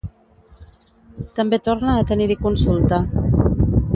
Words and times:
També 1.41 1.59
torna 1.69 1.95
a 1.99 2.09
tenir-hi 2.13 2.39
consulta. 2.47 3.03